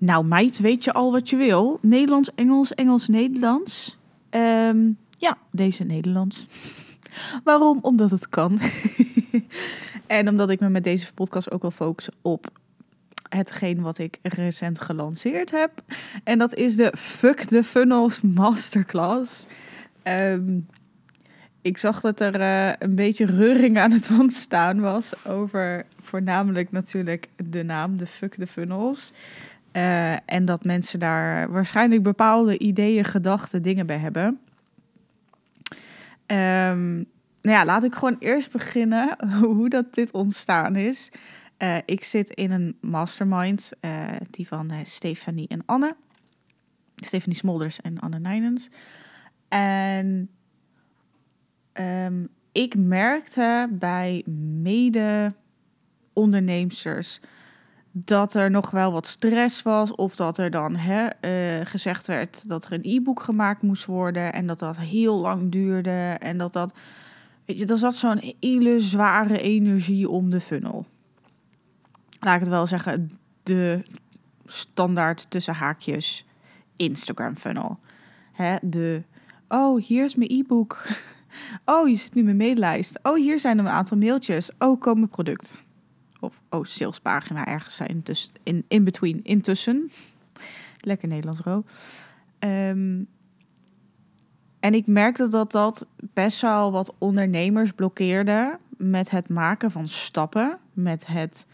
[0.00, 1.78] Nou, meid, weet je al wat je wil?
[1.82, 3.98] Nederlands, Engels, Engels, Nederlands.
[4.30, 6.46] Ehm, ja, deze Nederlands.
[7.44, 7.78] Waarom?
[7.82, 8.60] Omdat het kan.
[10.06, 12.50] en omdat ik me met deze podcast ook wil focussen op
[13.28, 15.72] hetgeen wat ik recent gelanceerd heb.
[16.24, 19.46] En dat is de Fuck the Funnels Masterclass.
[20.02, 20.58] Ehm,
[21.62, 27.28] ik zag dat er eh, een beetje reuring aan het ontstaan was over voornamelijk natuurlijk
[27.36, 29.12] de naam, de Fuck the Funnels.
[29.72, 34.40] Eh, en dat mensen daar waarschijnlijk bepaalde ideeën, gedachten, dingen bij hebben.
[36.26, 37.06] Um,
[37.42, 41.10] nou ja, laat ik gewoon eerst beginnen hoe dat dit ontstaan is.
[41.58, 45.96] Uh, ik zit in een mastermind, uh, die van Stefanie en Anne.
[46.96, 48.68] Stefanie Smolders en Anne Nijnens.
[49.48, 50.30] En
[51.72, 54.22] um, ik merkte bij
[54.62, 57.20] mede-onderneemsters
[57.92, 59.94] dat er nog wel wat stress was.
[59.94, 61.08] Of dat er dan hè,
[61.64, 64.32] gezegd werd dat er een e-book gemaakt moest worden.
[64.32, 66.16] En dat dat heel lang duurde.
[66.20, 66.74] En dat dat.
[67.44, 70.86] Weet je, er zat zo'n hele zware energie om de funnel
[72.20, 73.10] laat ik het wel zeggen,
[73.42, 73.82] de
[74.46, 76.26] standaard tussen haakjes
[76.76, 77.78] Instagram funnel.
[78.32, 79.02] Hè, de,
[79.48, 80.78] oh, hier is mijn e-book.
[81.64, 82.98] Oh, je zit nu mijn maillijst.
[83.02, 84.50] Oh, hier zijn een aantal mailtjes.
[84.58, 85.56] Oh, kom mijn product.
[86.20, 88.00] Of, oh, salespagina ergens zijn.
[88.04, 89.90] Dus in, in between, intussen.
[90.80, 91.64] Lekker Nederlands ro.
[92.38, 93.08] Um,
[94.60, 100.58] en ik merkte dat dat best wel wat ondernemers blokkeerde met het maken van stappen,
[100.72, 101.46] met het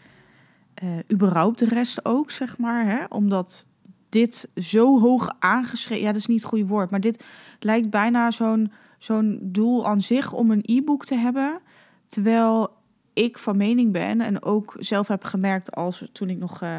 [0.83, 2.85] uh, überhaupt de rest ook, zeg maar.
[2.85, 3.03] Hè?
[3.09, 3.67] Omdat
[4.09, 6.03] dit zo hoog aangeschreven...
[6.03, 6.91] Ja, dat is niet het goede woord.
[6.91, 7.23] Maar dit
[7.59, 11.59] lijkt bijna zo'n zo'n doel aan zich om een e-book te hebben.
[12.07, 12.76] Terwijl
[13.17, 16.61] ik van mening ben en ook zelf heb gemerkt als toen ik nog...
[16.61, 16.77] Uh,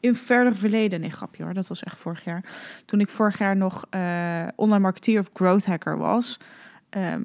[0.00, 2.44] in verder verleden, nee grapje hoor, dat was echt vorig jaar.
[2.84, 6.38] Toen ik vorig jaar nog uh, online marketeer of growth hacker was...
[6.90, 7.24] Um,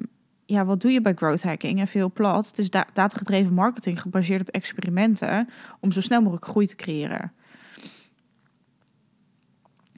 [0.50, 1.80] ja, wat doe je bij growth hacking?
[1.80, 2.46] En veel plat.
[2.46, 5.48] Het is da datagedreven marketing gebaseerd op experimenten
[5.80, 7.32] om zo snel mogelijk groei te creëren.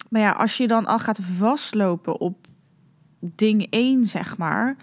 [0.09, 2.47] Maar ja, als je dan al gaat vastlopen op
[3.21, 4.77] ding 1, zeg maar,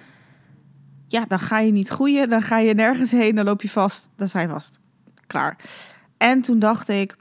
[1.10, 4.10] ja, dan ga je niet groeien, dan ga je nergens heen, dan loop je vast,
[4.16, 4.80] dan zijn vast.
[5.28, 5.58] Klaar.
[6.18, 7.16] En toen dacht ik,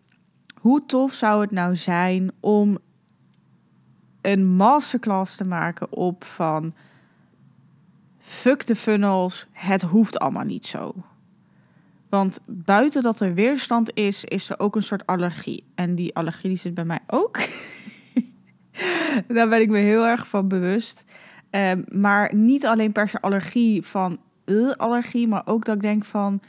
[0.60, 2.78] hoe tof zou het nou zijn om
[4.20, 6.74] een masterclass te maken op van
[8.18, 10.94] fuck de funnels, het hoeft allemaal niet zo.
[12.08, 15.64] Want buiten dat er weerstand is, is er ook een soort allergie.
[15.74, 17.38] En die allergie zit bij mij ook.
[19.28, 21.04] Daar ben ik me heel erg van bewust.
[21.58, 26.04] Um, maar niet alleen per se allergie van uh, allergie, maar ook dat ik denk
[26.04, 26.40] van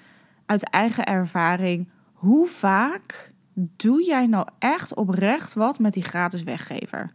[0.45, 7.11] uit eigen ervaring, hoe vaak doe jij nou echt oprecht wat met die gratis weggever?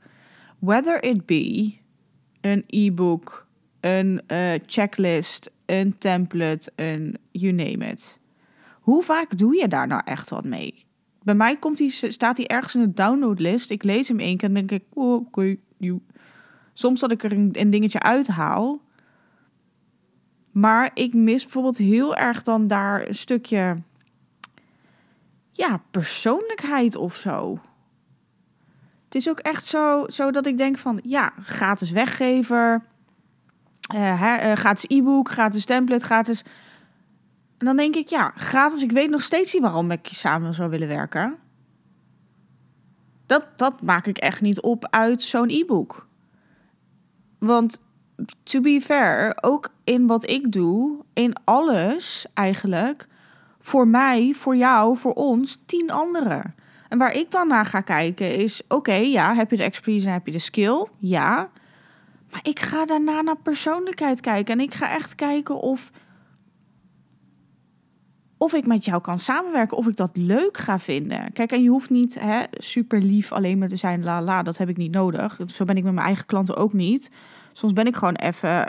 [0.58, 1.74] Whether it be
[2.40, 3.46] een e-book,
[3.80, 8.20] een uh, checklist, een template, een you name it.
[8.80, 10.84] Hoe vaak doe je daar nou echt wat mee?
[11.22, 13.70] Bij mij komt die, staat hij ergens in de downloadlist.
[13.70, 15.58] Ik lees hem één keer en denk ik, oh, oké, okay,
[16.74, 18.80] Soms dat ik er een, dingetje uithaal.
[20.50, 23.76] Maar ik mis bijvoorbeeld heel erg dan daar een stukje
[25.50, 27.60] ja, persoonlijkheid of zo.
[29.04, 32.84] Het is ook echt zo, zo dat ik denk van ja, gratis weggever.
[33.94, 36.42] Uh, gratis e-book, gratis template, gratis.
[37.58, 38.82] En dan denk ik, ja, gratis.
[38.82, 41.36] Ik weet nog steeds niet waarom ik samen zou willen werken.
[43.26, 46.06] Dat, dat maak ik echt niet op uit zo'n e-book.
[47.44, 47.80] Want
[48.42, 53.08] to be fair, ook in wat ik doe, in alles eigenlijk,
[53.60, 56.54] voor mij, voor jou, voor ons, tien anderen.
[56.88, 60.12] En waar ik dan naar ga kijken is, oké, ja, heb je de expertise en
[60.12, 60.86] heb je de skill?
[60.98, 61.50] Ja.
[62.30, 64.54] Maar ik ga daarna naar persoonlijkheid kijken.
[64.54, 65.90] En ik ga echt kijken of.
[68.38, 71.32] Of ik met jou kan samenwerken, of ik dat leuk ga vinden.
[71.32, 74.58] Kijk, en je hoeft niet hè, super lief alleen maar te zijn, la la, dat
[74.58, 75.40] heb ik niet nodig.
[75.46, 77.10] Zo ben ik met mijn eigen klanten ook niet.
[77.54, 78.68] Soms ben ik gewoon even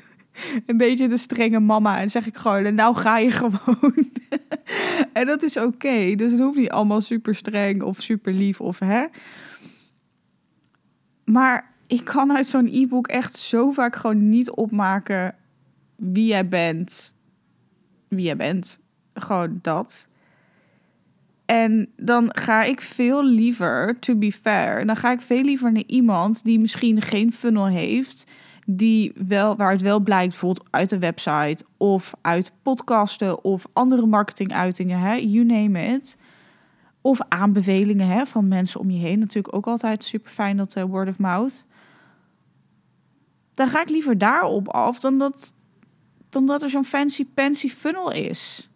[0.66, 4.10] een beetje de strenge mama en zeg ik gewoon, nou ga je gewoon.
[5.12, 6.14] en dat is oké.
[6.14, 9.06] Dus het hoeft niet allemaal super streng of super lief of hè.
[11.24, 15.34] Maar ik kan uit zo'n e-book echt zo vaak gewoon niet opmaken
[15.96, 17.16] wie jij bent.
[18.08, 18.78] Wie jij bent.
[19.14, 20.08] Gewoon dat.
[21.46, 25.82] En dan ga ik veel liever, to be fair, dan ga ik veel liever naar
[25.86, 28.30] iemand die misschien geen funnel heeft,
[28.66, 34.06] die wel, waar het wel blijkt, bijvoorbeeld uit de website of uit podcasten of andere
[34.06, 36.16] marketinguitingen, hè, you name it.
[37.00, 39.18] Of aanbevelingen hè, van mensen om je heen.
[39.18, 41.64] Natuurlijk ook altijd super fijn dat uh, word of mouth.
[43.54, 45.54] Dan ga ik liever daarop af dan dat,
[46.28, 48.70] dan dat er zo'n fancy pansy funnel is.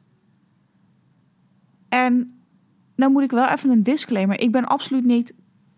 [1.88, 2.35] En
[2.96, 4.40] nou moet ik wel even een disclaimer.
[4.40, 5.34] Ik ben absoluut niet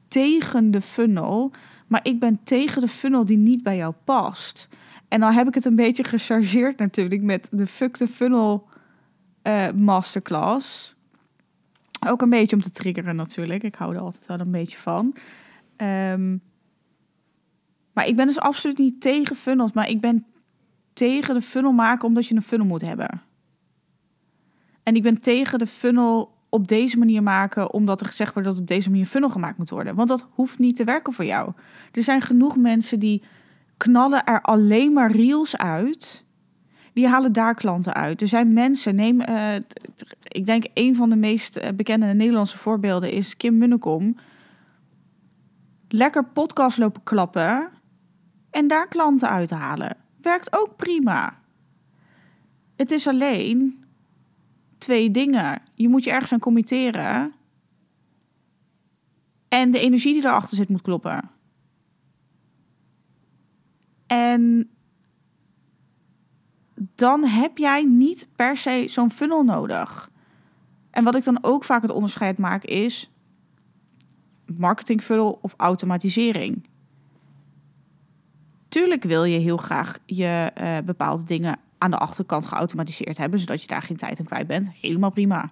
[0.08, 1.52] tegen de funnel.
[1.88, 4.68] Maar ik ben tegen de funnel die niet bij jou past.
[5.08, 8.68] En dan heb ik het een beetje gechargeerd natuurlijk met de Fuck the Funnel
[9.42, 10.96] uh, masterclass.
[12.06, 13.62] Ook een beetje om te triggeren natuurlijk.
[13.62, 15.14] Ik hou er altijd wel een beetje van.
[15.76, 16.36] Ehm,
[17.92, 19.72] maar ik ben dus absoluut niet tegen funnels.
[19.72, 20.26] Maar ik ben
[20.92, 23.22] tegen de funnel maken omdat je een funnel moet hebben.
[24.82, 28.58] En ik ben tegen de funnel op deze manier maken, omdat er gezegd wordt dat
[28.58, 29.94] op deze manier funnel gemaakt moet worden.
[29.94, 31.52] Want dat hoeft niet te werken voor jou.
[31.92, 33.22] Er zijn genoeg mensen die
[33.76, 36.26] knallen er alleen maar reels uit.
[36.92, 38.20] Die halen daar klanten uit.
[38.20, 39.54] Er zijn mensen, neem, uh,
[40.22, 44.16] ik denk een van de meest eh, bekende Nederlandse voorbeelden is Kim Munnekom.
[45.88, 47.68] Lekker podcast lopen klappen
[48.50, 49.96] en daar klanten uithalen.
[50.22, 51.38] Werkt ook prima.
[52.76, 53.84] Het is alleen
[54.78, 55.62] twee dingen.
[55.74, 57.32] Je moet je ergens aan committeren.
[59.48, 61.30] En de energie die erachter zit moet kloppen.
[64.06, 64.70] En
[66.94, 70.10] dan heb jij niet per se zo'n funnel nodig.
[70.90, 73.10] En wat ik dan ook vaak het onderscheid maak is
[74.56, 76.68] marketing funnel of automatisering.
[78.68, 83.62] Tuurlijk wil je heel graag je uh, bepaalde dingen aan de achterkant geautomatiseerd hebben, zodat
[83.62, 84.70] je daar geen tijd aan kwijt bent.
[84.80, 85.50] Helemaal prima.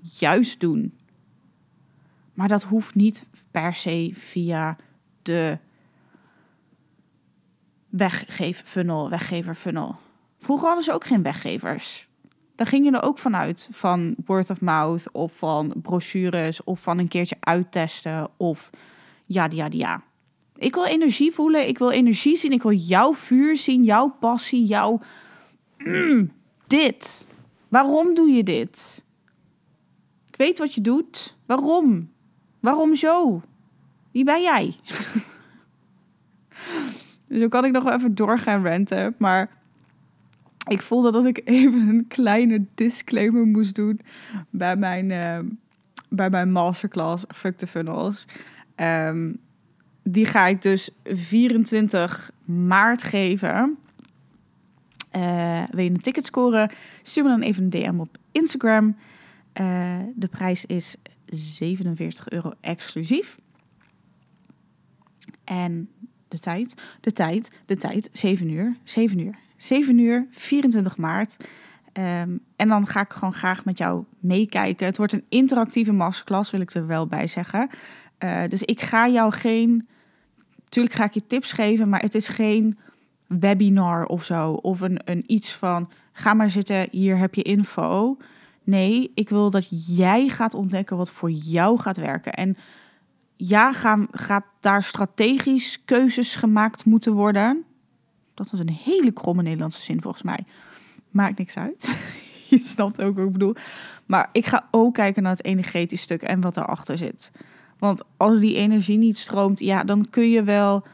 [0.00, 0.98] Juist doen.
[2.34, 4.76] Maar dat hoeft niet per se via
[5.22, 5.58] de
[7.88, 9.96] weggeeffunnel, weggeverfunnel.
[10.38, 12.08] Vroeger hadden ze ook geen weggevers.
[12.54, 16.98] Daar ging je er ook vanuit van word of mouth of van brochures of van
[16.98, 18.70] een keertje uittesten of
[19.26, 20.02] ja, ja, ja.
[20.56, 24.64] Ik wil energie voelen, ik wil energie zien, ik wil jouw vuur zien, jouw passie,
[24.64, 25.00] jouw
[25.84, 26.32] mm,
[26.66, 27.26] dit.
[27.68, 29.04] Waarom doe je dit?
[30.28, 31.36] Ik weet wat je doet.
[31.46, 32.10] Waarom?
[32.60, 33.42] Waarom zo?
[34.10, 34.76] Wie ben jij?
[37.28, 39.14] dus zo kan ik nog even doorgaan renten.
[39.18, 39.50] Maar
[40.68, 44.00] ik voelde dat ik even een kleine disclaimer moest doen
[44.50, 45.38] bij mijn, uh,
[46.08, 48.26] bij mijn masterclass Fuck the Funnels.
[48.76, 49.40] Um,
[50.02, 53.78] die ga ik dus 24 maart geven.
[55.16, 56.70] Uh, wil je een ticket scoren?
[57.02, 58.96] Stuur me dan even een DM op Instagram.
[59.60, 63.38] Uh, de prijs is 47 euro exclusief.
[65.44, 65.88] En
[66.28, 71.36] de tijd, de tijd, de tijd, 7 uur, 7 uur, 7 uur, 24 maart.
[71.98, 74.86] Um, en dan ga ik gewoon graag met jou meekijken.
[74.86, 77.68] Het wordt een interactieve masterclass, wil ik er wel bij zeggen.
[78.24, 79.88] Uh, dus ik ga jou geen.
[80.68, 82.78] Tuurlijk ga ik je tips geven, maar het is geen
[83.40, 84.52] webinar of zo.
[84.52, 88.16] Of een, een iets van, ga maar zitten, hier heb je info.
[88.64, 92.32] Nee, ik wil dat jij gaat ontdekken wat voor jou gaat werken.
[92.32, 92.56] En
[93.36, 97.64] ja, ga, gaat daar strategisch keuzes gemaakt moeten worden.
[98.34, 100.44] Dat was een hele kromme Nederlandse zin volgens mij.
[101.10, 102.10] Maakt niks uit.
[102.50, 103.54] je snapt ook wat ik bedoel.
[104.06, 107.30] Maar ik ga ook kijken naar het energetisch stuk en wat erachter zit.
[107.78, 110.84] Want als die energie niet stroomt, ja, dan kun je wel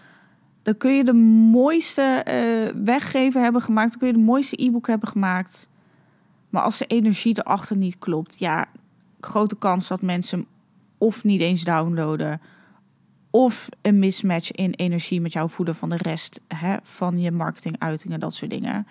[0.69, 1.13] dan kun je de
[1.53, 3.91] mooiste uh, weggever hebben gemaakt.
[3.91, 5.69] Dan kun je de mooiste e-book hebben gemaakt.
[6.49, 8.67] Maar als de energie erachter niet klopt, ja,
[9.21, 10.47] grote kans dat mensen
[10.99, 12.41] of niet eens downloaden.
[13.31, 18.21] Of een mismatch in energie met jou voeden van de rest hè, van je marketinguitingen,
[18.21, 18.87] dat soort dingen.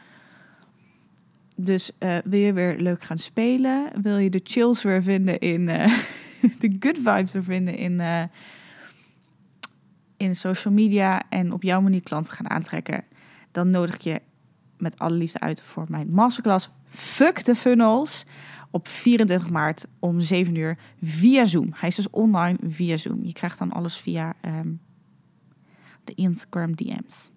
[1.55, 3.89] Dus uh, wil je weer leuk gaan spelen?
[4.01, 5.62] Wil je de chills weer vinden in.
[5.62, 5.98] Uh,
[6.60, 8.01] de good vibes weer vinden in
[10.17, 13.03] in social media en op jouw manier klanten gaan aantrekken,
[13.51, 14.21] dan nodig ik je
[14.77, 18.25] met alle liefde uit voor mijn masterclass Fuck the Funnels
[18.71, 21.69] op 24 maart om 7 uur via Zoom.
[21.75, 23.24] Hij is dus online via Zoom.
[23.24, 24.79] Je krijgt dan alles via um,
[26.03, 27.31] de Instagram DM's.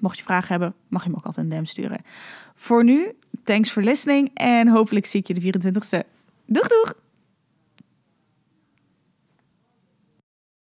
[0.00, 2.00] Mocht je vragen hebben, mag je me ook altijd een DM sturen.
[2.54, 3.12] Voor nu,
[3.44, 6.08] thanks for listening en hopelijk zie ik je de 24e.
[6.46, 7.07] Doeg doeg!